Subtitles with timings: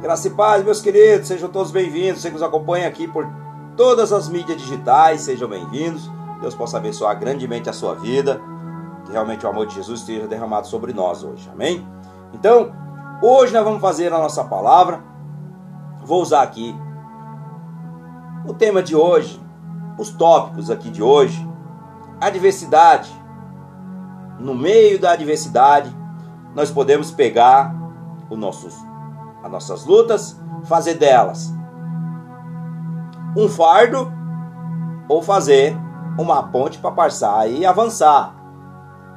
[0.00, 2.22] Graça e paz, meus queridos, sejam todos bem-vindos.
[2.22, 3.26] Você que nos acompanha aqui por
[3.76, 6.08] todas as mídias digitais, sejam bem-vindos.
[6.40, 8.40] Deus possa abençoar grandemente a sua vida.
[9.04, 11.50] Que realmente o amor de Jesus esteja derramado sobre nós hoje.
[11.52, 11.84] Amém?
[12.32, 12.70] Então,
[13.20, 15.02] hoje nós vamos fazer a nossa palavra.
[16.04, 16.72] Vou usar aqui
[18.46, 19.42] o tema de hoje,
[19.98, 21.44] os tópicos aqui de hoje.
[22.20, 23.10] Adversidade.
[24.38, 25.92] No meio da adversidade,
[26.54, 27.74] nós podemos pegar
[28.30, 28.87] os nossos
[29.42, 31.52] as nossas lutas, fazer delas
[33.36, 34.12] um fardo
[35.08, 35.76] ou fazer
[36.18, 38.34] uma ponte para passar e avançar.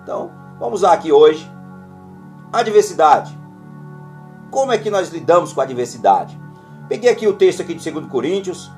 [0.04, 1.50] Então, vamos usar aqui hoje
[2.54, 3.38] a diversidade.
[4.50, 6.40] Como é que nós lidamos com a diversidade?
[6.88, 8.72] Peguei aqui o texto aqui de 2 Coríntios,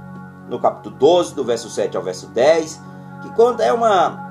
[0.47, 2.81] no capítulo 12, do verso 7 ao verso 10,
[3.21, 4.21] que conta é uma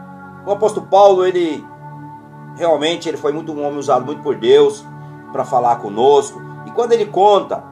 [0.46, 1.64] o apóstolo Paulo, ele
[2.56, 4.84] realmente ele foi muito um homem usado muito por Deus
[5.32, 6.40] para falar conosco
[6.74, 7.62] quando ele conta,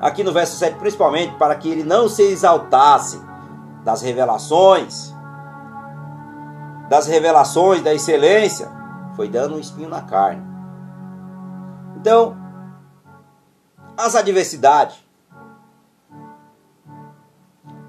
[0.00, 3.20] aqui no verso 7, principalmente, para que ele não se exaltasse
[3.84, 5.14] das revelações,
[6.88, 8.70] das revelações da excelência,
[9.14, 10.42] foi dando um espinho na carne.
[11.96, 12.36] Então,
[13.96, 14.96] as adversidades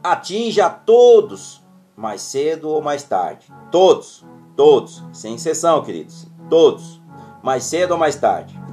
[0.03, 1.63] atinge a todos,
[1.95, 3.51] mais cedo ou mais tarde.
[3.71, 4.23] Todos,
[4.55, 6.27] todos, sem exceção, queridos.
[6.49, 7.01] Todos,
[7.41, 8.64] mais cedo ou mais tarde.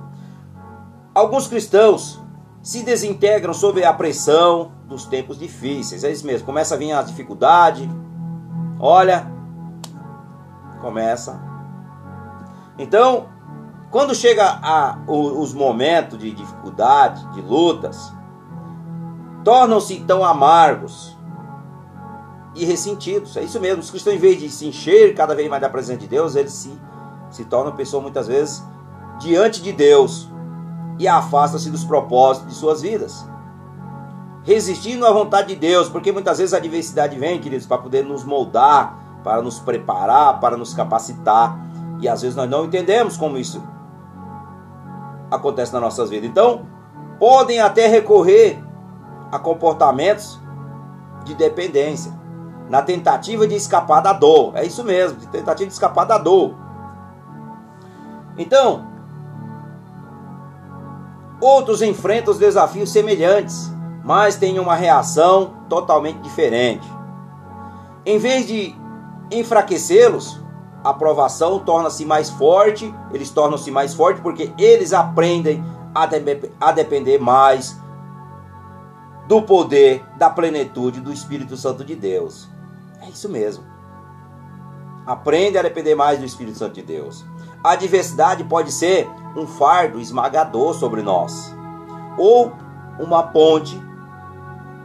[1.14, 2.22] Alguns cristãos
[2.62, 6.04] se desintegram sob a pressão dos tempos difíceis.
[6.04, 6.46] É isso mesmo.
[6.46, 7.90] Começa a vir a dificuldade.
[8.78, 9.30] Olha,
[10.80, 11.40] começa.
[12.78, 13.28] Então,
[13.90, 18.10] quando chega a, os momentos de dificuldade, de lutas,
[19.44, 21.14] tornam-se tão amargos
[22.54, 23.36] e ressentidos.
[23.36, 23.82] É isso mesmo.
[23.82, 26.52] Os cristãos, em vez de se encher cada vez mais da presença de Deus, eles
[26.52, 26.72] se,
[27.30, 28.64] se tornam pessoas muitas vezes
[29.20, 30.31] diante de Deus
[30.98, 33.26] e afasta-se dos propósitos de suas vidas.
[34.44, 38.24] Resistindo à vontade de Deus, porque muitas vezes a adversidade vem, queridos, para poder nos
[38.24, 41.56] moldar, para nos preparar, para nos capacitar.
[42.00, 43.62] E às vezes nós não entendemos como isso
[45.30, 46.28] acontece nas nossas vidas.
[46.28, 46.66] Então,
[47.18, 48.62] podem até recorrer
[49.30, 50.40] a comportamentos
[51.24, 52.12] de dependência,
[52.68, 54.52] na tentativa de escapar da dor.
[54.56, 56.54] É isso mesmo, tentativa de escapar da dor.
[58.36, 58.91] Então,
[61.42, 63.68] Outros enfrentam os desafios semelhantes,
[64.04, 66.86] mas têm uma reação totalmente diferente.
[68.06, 68.72] Em vez de
[69.28, 70.40] enfraquecê-los,
[70.84, 76.70] a aprovação torna-se mais forte, eles tornam-se mais fortes porque eles aprendem a, de a
[76.70, 77.76] depender mais
[79.26, 82.48] do poder, da plenitude do Espírito Santo de Deus.
[83.00, 83.64] É isso mesmo.
[85.04, 87.24] Aprende a depender mais do Espírito Santo de Deus.
[87.64, 91.54] A adversidade pode ser um fardo esmagador sobre nós,
[92.16, 92.52] ou
[92.98, 93.80] uma ponte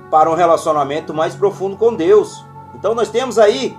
[0.09, 2.45] para um relacionamento mais profundo com Deus.
[2.73, 3.77] Então nós temos aí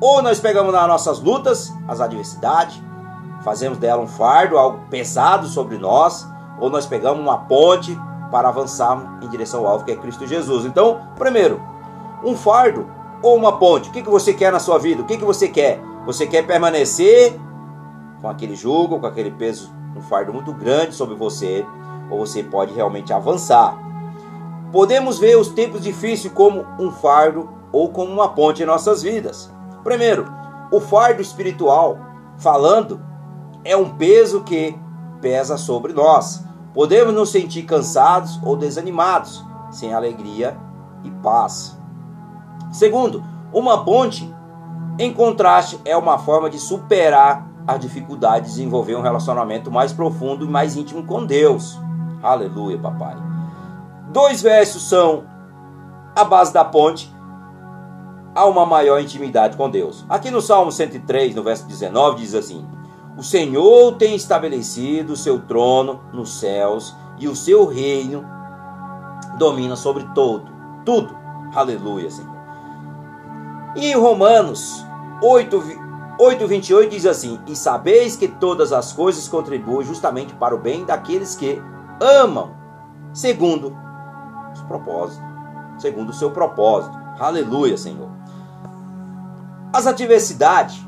[0.00, 2.82] ou nós pegamos nas nossas lutas as adversidades,
[3.42, 6.28] fazemos dela um fardo, algo pesado sobre nós,
[6.60, 7.98] ou nós pegamos uma ponte
[8.30, 10.64] para avançar em direção ao alvo que é Cristo Jesus.
[10.64, 11.60] Então, primeiro,
[12.24, 12.86] um fardo
[13.22, 13.88] ou uma ponte.
[13.88, 15.02] O que, que você quer na sua vida?
[15.02, 15.80] O que, que você quer?
[16.04, 17.40] Você quer permanecer
[18.24, 21.62] com aquele jugo, com aquele peso, um fardo muito grande sobre você,
[22.10, 23.76] ou você pode realmente avançar.
[24.72, 29.52] Podemos ver os tempos difíceis como um fardo ou como uma ponte em nossas vidas.
[29.82, 30.24] Primeiro,
[30.72, 31.98] o fardo espiritual,
[32.38, 32.98] falando,
[33.62, 34.74] é um peso que
[35.20, 36.42] pesa sobre nós.
[36.72, 40.56] Podemos nos sentir cansados ou desanimados, sem alegria
[41.04, 41.76] e paz.
[42.72, 44.34] Segundo, uma ponte,
[44.98, 50.44] em contraste, é uma forma de superar a dificuldade de desenvolver um relacionamento mais profundo
[50.44, 51.78] e mais íntimo com Deus.
[52.22, 53.16] Aleluia, papai.
[54.10, 55.24] Dois versos são
[56.14, 57.12] a base da ponte
[58.34, 60.04] a uma maior intimidade com Deus.
[60.08, 62.66] Aqui no Salmo 103, no verso 19, diz assim:
[63.16, 68.24] O Senhor tem estabelecido o seu trono nos céus e o seu reino
[69.38, 70.50] domina sobre todo,
[70.84, 71.16] tudo.
[71.54, 72.34] Aleluia, Senhor.
[73.76, 74.84] E em Romanos
[75.22, 75.62] 8,
[76.18, 81.34] 8,28 diz assim: E sabeis que todas as coisas contribuem justamente para o bem daqueles
[81.34, 81.60] que
[82.00, 82.54] amam,
[83.12, 83.76] segundo
[84.52, 85.22] os propósitos,
[85.78, 86.96] segundo o seu propósito.
[87.18, 88.08] Aleluia, Senhor.
[89.72, 90.80] As adversidades,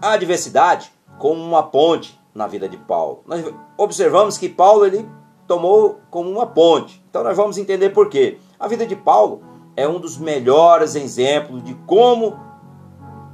[0.00, 3.22] a adversidade como uma ponte na vida de Paulo.
[3.26, 3.44] Nós
[3.76, 5.08] observamos que Paulo ele
[5.46, 7.04] tomou como uma ponte.
[7.08, 8.38] Então nós vamos entender por quê.
[8.58, 9.42] A vida de Paulo
[9.76, 12.36] é um dos melhores exemplos de como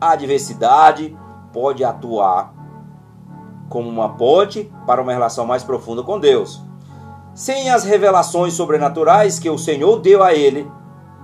[0.00, 1.16] a adversidade
[1.58, 2.54] pode atuar
[3.68, 6.62] como uma ponte para uma relação mais profunda com Deus.
[7.34, 10.70] Sem as revelações sobrenaturais que o Senhor deu a ele,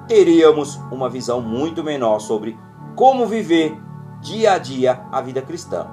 [0.08, 2.58] teríamos uma visão muito menor sobre
[2.96, 3.81] como viver
[4.20, 5.86] dia a dia a vida cristã.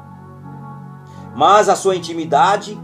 [1.35, 2.79] Mas a sua intimidade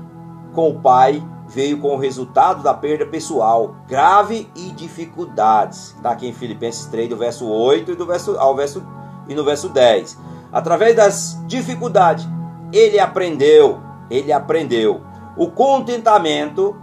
[0.53, 5.95] com o Pai veio com o resultado da perda pessoal grave e dificuldades.
[5.95, 8.85] Está aqui em Filipenses 3, do verso 8 e, do verso, ao verso,
[9.27, 10.26] e no verso 10.
[10.51, 12.27] Através das dificuldades,
[12.71, 13.79] ele aprendeu,
[14.09, 15.01] ele aprendeu.
[15.35, 16.75] O contentamento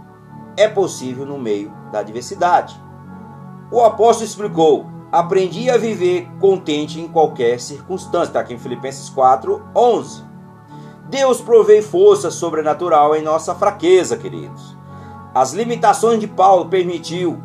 [0.57, 2.79] é possível no meio da adversidade.
[3.71, 8.29] O apóstolo explicou: aprendi a viver contente em qualquer circunstância.
[8.29, 10.23] Está aqui em Filipenses 4, 11.
[11.09, 14.75] Deus provei força sobrenatural em nossa fraqueza, queridos.
[15.33, 17.41] As limitações de Paulo permitiu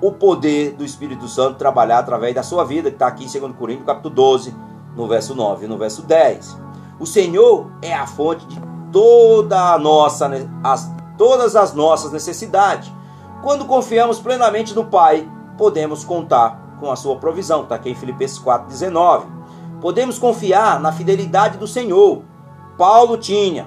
[0.00, 3.56] o poder do Espírito Santo trabalhar através da sua vida, que está aqui em 2
[3.56, 4.54] Coríntios, capítulo 12,
[4.96, 6.58] no verso 9 e no verso 10.
[6.98, 8.60] O Senhor é a fonte de
[8.90, 10.30] toda a nossa,
[10.64, 12.90] as, todas as nossas necessidades.
[13.42, 15.28] Quando confiamos plenamente no Pai,
[15.58, 17.62] podemos contar com a sua provisão.
[17.62, 19.26] Está aqui em Filipenses 4,19.
[19.80, 22.22] Podemos confiar na fidelidade do Senhor
[22.76, 23.66] Paulo tinha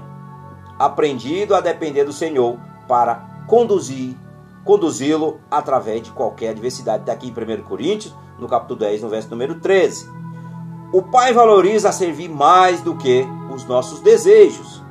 [0.78, 4.16] aprendido a depender do Senhor para conduzir,
[4.64, 7.06] conduzi-lo através de qualquer adversidade.
[7.06, 10.08] Daqui em 1 Coríntios, no capítulo 10, no verso número 13.
[10.91, 14.83] O Pai valoriza servir mais do que os nossos desejos.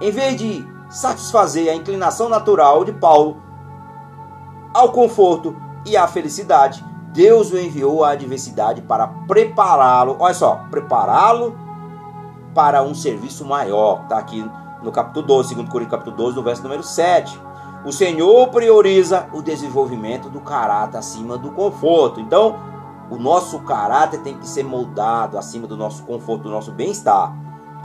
[0.00, 3.36] Em vez de satisfazer a inclinação natural de Paulo
[4.72, 5.54] ao conforto
[5.84, 6.82] e à felicidade,
[7.12, 11.54] Deus o enviou à adversidade para prepará-lo, olha só, prepará-lo
[12.54, 14.04] para um serviço maior.
[14.04, 14.42] Está aqui
[14.82, 17.38] no capítulo 12, 2 Coríntios capítulo 12, no verso número 7.
[17.84, 22.20] O Senhor prioriza o desenvolvimento do caráter acima do conforto.
[22.20, 22.71] Então,
[23.12, 27.36] o nosso caráter tem que ser moldado acima do nosso conforto, do nosso bem-estar.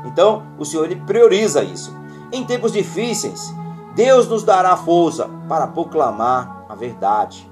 [0.06, 1.94] Então, o Senhor ele prioriza isso.
[2.32, 3.54] Em tempos difíceis,
[3.94, 7.46] Deus nos dará força para proclamar a verdade.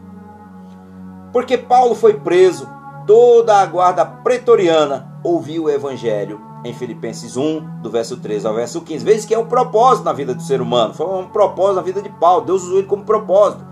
[1.33, 2.65] Porque Paulo foi preso,
[3.05, 8.79] toda a guarda pretoriana ouviu o evangelho em Filipenses 1, do verso 13 ao verso
[8.79, 9.03] 15.
[9.03, 10.93] Veja que é um propósito na vida do ser humano.
[10.93, 12.45] Foi um propósito na vida de Paulo.
[12.45, 13.65] Deus usou ele como propósito.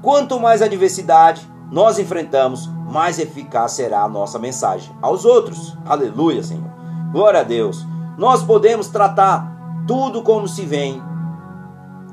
[0.00, 5.76] Quanto mais adversidade nós enfrentamos, mais eficaz será a nossa mensagem aos outros.
[5.86, 6.68] Aleluia, Senhor.
[7.12, 7.86] Glória a Deus.
[8.18, 11.02] Nós podemos tratar tudo como se vem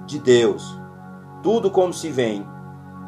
[0.06, 0.79] de Deus.
[1.41, 2.47] Tudo como se vem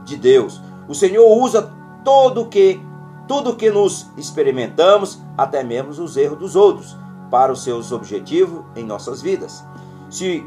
[0.03, 0.61] de Deus.
[0.87, 1.71] O Senhor usa
[2.03, 2.83] todo que
[3.27, 6.97] tudo que nos experimentamos, até mesmo os erros dos outros
[7.29, 9.63] para os seus objetivos em nossas vidas.
[10.09, 10.43] Se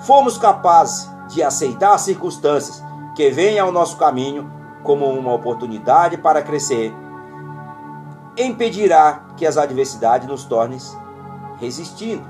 [0.00, 2.82] formos capazes de aceitar as circunstâncias
[3.16, 6.92] que vêm ao nosso caminho como uma oportunidade para crescer,
[8.36, 10.78] impedirá que as adversidades nos tornem
[11.58, 12.26] resistindo.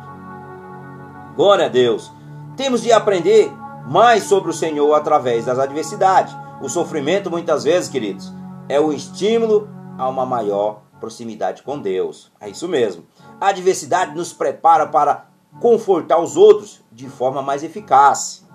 [1.37, 2.13] Glória a Deus.
[2.57, 3.53] Temos de aprender
[3.87, 6.37] mais sobre o Senhor através das adversidades.
[6.61, 8.33] O sofrimento, muitas vezes, queridos,
[8.69, 12.31] é o estímulo a uma maior proximidade com Deus.
[12.41, 13.05] É isso mesmo.
[13.41, 15.27] A adversidade nos prepara para
[15.61, 18.47] confortar os outros de forma mais eficaz.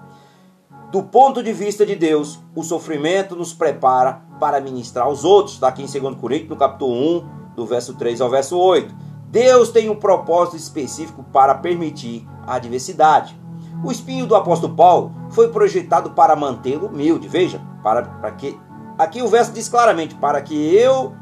[0.96, 5.56] Do ponto de vista de Deus, o sofrimento nos prepara para ministrar aos outros.
[5.56, 8.96] Está aqui em 2 Coríntios, no capítulo 1, do verso 3 ao verso 8.
[9.28, 13.38] Deus tem um propósito específico para permitir a adversidade.
[13.84, 17.28] O espinho do apóstolo Paulo foi projetado para mantê-lo humilde.
[17.28, 18.58] Veja, para, para que
[18.98, 21.14] aqui o verso diz claramente para que eu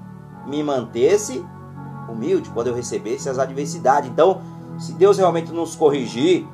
[0.46, 1.44] me mantesse
[2.08, 4.08] humilde quando eu recebesse as adversidades.
[4.08, 4.40] Então,
[4.78, 6.48] se Deus realmente nos corrigir,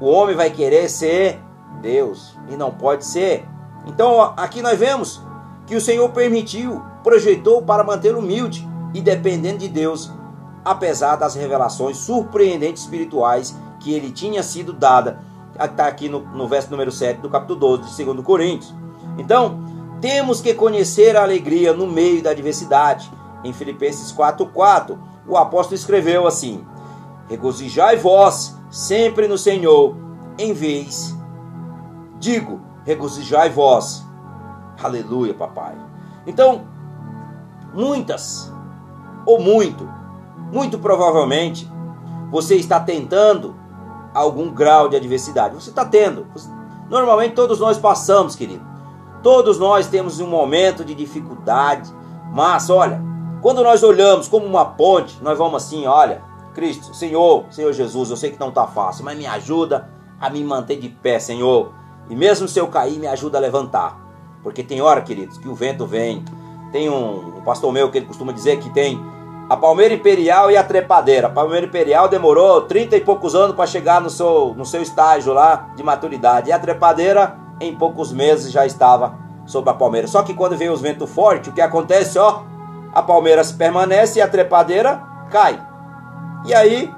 [0.00, 1.43] o homem vai querer ser
[1.80, 3.46] Deus e não pode ser.
[3.86, 5.20] Então, aqui nós vemos
[5.66, 10.10] que o Senhor permitiu, projetou para manter humilde e dependendo de Deus,
[10.64, 15.20] apesar das revelações surpreendentes espirituais que ele tinha sido dada.
[15.58, 18.74] Está aqui no, no verso número 7 do capítulo 12 de 2 Coríntios.
[19.18, 19.60] Então,
[20.00, 23.10] temos que conhecer a alegria no meio da adversidade
[23.44, 26.64] em Filipenses 4:4, o apóstolo escreveu assim:
[27.28, 29.94] Regozijai vós sempre no Senhor,
[30.38, 31.14] em vez
[32.24, 34.04] digo, regozijai vós.
[34.82, 35.76] Aleluia, papai.
[36.26, 36.62] Então,
[37.74, 38.50] muitas
[39.26, 39.88] ou muito,
[40.50, 41.70] muito provavelmente
[42.30, 43.54] você está tentando
[44.14, 45.54] algum grau de adversidade.
[45.54, 46.26] Você está tendo.
[46.88, 48.64] Normalmente todos nós passamos, querido.
[49.22, 51.92] Todos nós temos um momento de dificuldade.
[52.32, 53.00] Mas olha,
[53.42, 56.22] quando nós olhamos como uma ponte, nós vamos assim, olha,
[56.54, 59.88] Cristo, Senhor, Senhor Jesus, eu sei que não está fácil, mas me ajuda
[60.20, 61.83] a me manter de pé, Senhor.
[62.08, 63.98] E mesmo se eu cair, me ajuda a levantar.
[64.42, 66.24] Porque tem hora, queridos, que o vento vem.
[66.70, 69.00] Tem um, um pastor meu que ele costuma dizer que tem
[69.48, 71.28] a palmeira imperial e a trepadeira.
[71.28, 75.32] A palmeira imperial demorou 30 e poucos anos para chegar no seu, no seu estágio
[75.32, 76.48] lá de maturidade.
[76.48, 80.06] E a trepadeira, em poucos meses, já estava sobre a palmeira.
[80.06, 82.18] Só que quando vem os ventos fortes, o que acontece?
[82.18, 82.42] Ó,
[82.92, 85.60] a palmeira permanece e a trepadeira cai.
[86.46, 86.92] E aí,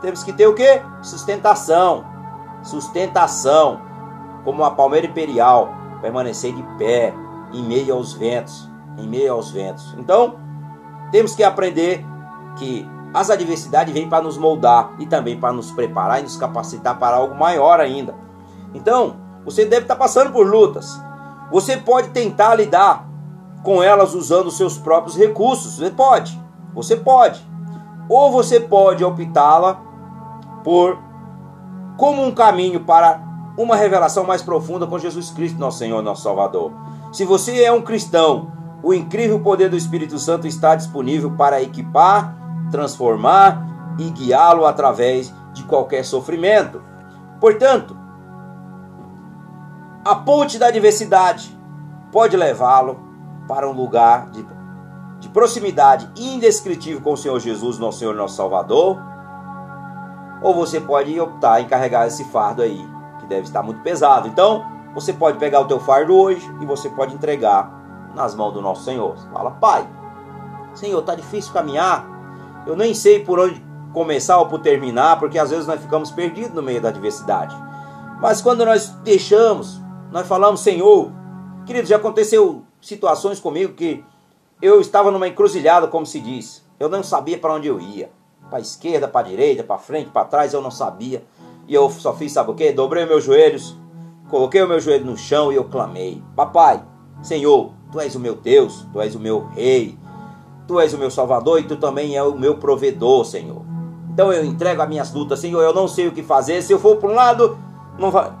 [0.00, 0.82] temos que ter o que?
[1.02, 2.04] Sustentação.
[2.62, 3.80] Sustentação.
[4.44, 5.68] Como a palmeira imperial,
[6.00, 7.14] permanecer de pé
[7.52, 8.68] em meio aos ventos.
[8.98, 9.94] Em meio aos ventos.
[9.98, 10.36] Então,
[11.10, 12.04] temos que aprender
[12.56, 16.98] que as adversidades vêm para nos moldar e também para nos preparar e nos capacitar
[16.98, 18.14] para algo maior ainda.
[18.72, 21.00] Então, você deve estar passando por lutas.
[21.50, 23.08] Você pode tentar lidar
[23.64, 25.78] com elas usando os seus próprios recursos.
[25.78, 26.40] Você pode.
[26.74, 27.44] Você pode.
[28.08, 29.80] Ou você pode optá-la
[30.62, 30.98] por
[31.96, 33.20] como um caminho para
[33.62, 36.72] uma revelação mais profunda com Jesus Cristo, nosso Senhor, nosso Salvador.
[37.12, 42.34] Se você é um cristão o incrível poder do Espírito Santo está disponível para equipar,
[42.70, 46.82] transformar e guiá-lo através de qualquer sofrimento.
[47.38, 47.96] Portanto,
[50.04, 51.56] a ponte da diversidade
[52.10, 52.98] pode levá-lo
[53.46, 54.46] para um lugar de,
[55.18, 58.98] de proximidade indescritível com o Senhor Jesus, nosso Senhor, nosso Salvador.
[60.42, 62.88] Ou você pode optar em carregar esse fardo aí,
[63.30, 64.28] deve estar muito pesado.
[64.28, 67.72] Então, você pode pegar o teu fardo hoje e você pode entregar
[68.14, 69.16] nas mãos do nosso Senhor.
[69.32, 69.88] fala, Pai,
[70.74, 72.06] Senhor, tá difícil caminhar.
[72.66, 76.52] Eu nem sei por onde começar ou por terminar, porque às vezes nós ficamos perdidos
[76.52, 77.56] no meio da adversidade.
[78.20, 81.10] Mas quando nós deixamos, nós falamos, Senhor,
[81.64, 84.04] querido, já aconteceu situações comigo que
[84.60, 86.64] eu estava numa encruzilhada, como se diz.
[86.78, 88.10] Eu não sabia para onde eu ia.
[88.50, 91.24] Para esquerda, para direita, para frente, para trás, eu não sabia.
[91.70, 92.72] E eu só fiz, sabe o quê?
[92.72, 93.78] Dobrei meus joelhos,
[94.28, 96.82] coloquei o meu joelho no chão e eu clamei: Papai,
[97.22, 99.96] Senhor, Tu és o meu Deus, Tu és o meu Rei,
[100.66, 103.62] Tu és o meu Salvador e Tu também és o meu provedor, Senhor.
[104.12, 105.62] Então eu entrego as minhas lutas, Senhor.
[105.62, 106.60] Eu não sei o que fazer.
[106.60, 107.56] Se eu for para um lado,
[107.96, 108.32] não vai,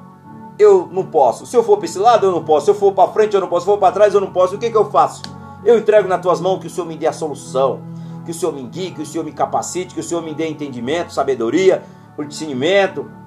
[0.58, 1.46] eu não posso.
[1.46, 2.64] Se eu for para esse lado, eu não posso.
[2.64, 3.64] Se eu for para frente, eu não posso.
[3.64, 4.56] Se eu for para trás, eu não posso.
[4.56, 5.22] O que, que eu faço?
[5.64, 7.80] Eu entrego nas tuas mãos que o Senhor me dê a solução,
[8.24, 10.48] que o Senhor me guie, que o Senhor me capacite, que o Senhor me dê
[10.48, 11.84] entendimento, sabedoria,
[12.26, 13.19] discernimento,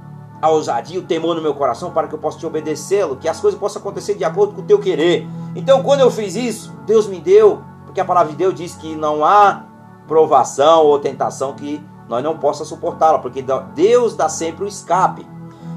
[0.44, 3.40] a ousadia, o temor no meu coração para que eu possa te obedecê-lo, que as
[3.40, 5.26] coisas possam acontecer de acordo com o teu querer.
[5.56, 8.94] Então, quando eu fiz isso, Deus me deu, porque a palavra de Deus diz que
[8.94, 9.64] não há
[10.06, 13.42] provação ou tentação que nós não possa suportá-la, porque
[13.74, 15.26] Deus dá sempre o escape.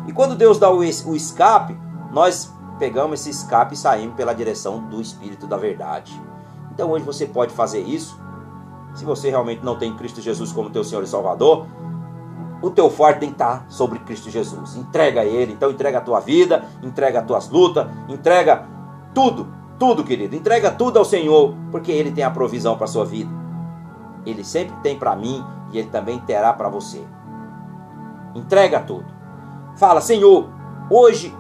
[0.05, 1.79] E quando Deus dá o escape,
[2.11, 6.21] nós pegamos esse escape e saímos pela direção do Espírito da Verdade.
[6.73, 8.19] Então hoje você pode fazer isso.
[8.97, 11.67] Se você realmente não tem Cristo Jesus como teu Senhor e Salvador,
[12.63, 14.77] o teu forte tem que estar sobre Cristo Jesus.
[14.77, 18.67] Entrega a Ele, então entrega a tua vida, entrega as tuas lutas, entrega
[19.15, 19.47] tudo,
[19.79, 20.35] tudo, querido.
[20.35, 23.31] Entrega tudo ao Senhor, porque Ele tem a provisão para a sua vida.
[24.25, 27.05] Ele sempre tem para mim e Ele também terá para você.
[28.35, 29.07] Entrega tudo.
[29.77, 30.49] Fala, Senhor,
[30.91, 31.35] hoje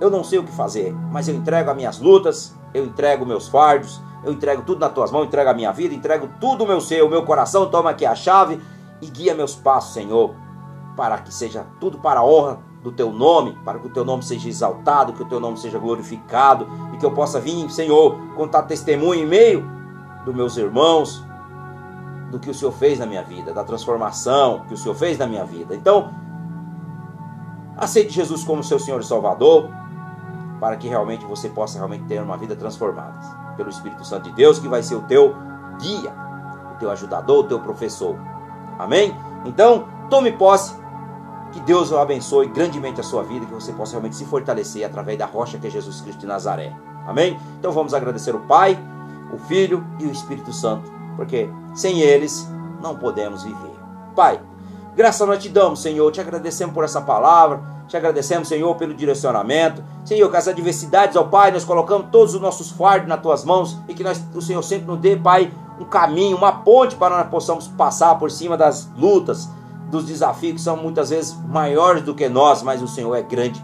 [0.00, 3.46] eu não sei o que fazer, mas eu entrego as minhas lutas, eu entrego meus
[3.46, 6.80] fardos, eu entrego tudo nas tuas mãos, entrego a minha vida, entrego tudo o meu
[6.80, 8.60] ser, o meu coração, toma aqui a chave
[9.02, 10.34] e guia meus passos, Senhor,
[10.96, 14.22] para que seja tudo para a honra do teu nome, para que o teu nome
[14.22, 18.62] seja exaltado, que o teu nome seja glorificado e que eu possa vir, Senhor, contar
[18.62, 19.68] testemunho em meio
[20.24, 21.24] dos meus irmãos
[22.30, 25.26] do que o Senhor fez na minha vida, da transformação que o Senhor fez na
[25.26, 25.74] minha vida.
[25.74, 26.14] Então,
[27.76, 29.68] aceite Jesus como seu Senhor e Salvador,
[30.60, 33.18] para que realmente você possa realmente ter uma vida transformada
[33.56, 35.34] pelo Espírito Santo de Deus, que vai ser o teu
[35.80, 36.12] guia,
[36.74, 38.16] o teu ajudador, o teu professor.
[38.82, 39.16] Amém?
[39.44, 40.74] Então, tome posse.
[41.52, 45.26] Que Deus abençoe grandemente a sua vida, que você possa realmente se fortalecer através da
[45.26, 46.74] rocha que é Jesus Cristo de Nazaré.
[47.06, 47.38] Amém?
[47.58, 48.78] Então vamos agradecer o Pai,
[49.32, 52.48] o Filho e o Espírito Santo, porque sem eles
[52.80, 53.74] não podemos viver.
[54.16, 54.40] Pai,
[54.96, 59.84] graças nós te damos, Senhor, te agradecemos por essa palavra, te agradecemos, Senhor, pelo direcionamento.
[60.04, 63.78] Senhor, que as adversidades, ó Pai, nós colocamos todos os nossos fardos nas tuas mãos
[63.88, 67.28] e que nós, o Senhor sempre nos dê, Pai, um caminho, uma ponte para nós
[67.28, 69.48] possamos passar por cima das lutas,
[69.90, 73.62] dos desafios que são muitas vezes maiores do que nós, mas o Senhor é grande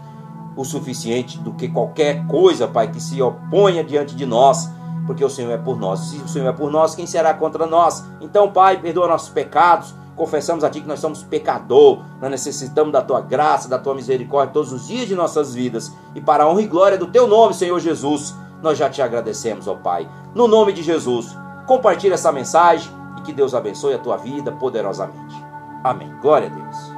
[0.55, 4.69] o suficiente do que qualquer coisa, Pai, que se oponha diante de nós,
[5.05, 6.01] porque o Senhor é por nós.
[6.01, 8.03] Se o Senhor é por nós, quem será contra nós?
[8.19, 9.95] Então, Pai, perdoa nossos pecados.
[10.15, 14.53] Confessamos a Ti que nós somos pecador, nós necessitamos da Tua graça, da Tua misericórdia
[14.53, 15.93] todos os dias de nossas vidas.
[16.13, 19.65] E para a honra e glória do Teu nome, Senhor Jesus, nós já te agradecemos,
[19.67, 20.07] ó Pai.
[20.35, 21.35] No nome de Jesus,
[21.69, 25.35] Compartilhe essa mensagem e que Deus abençoe a tua vida poderosamente.
[25.83, 26.11] Amém.
[26.19, 26.88] Glória a Deus.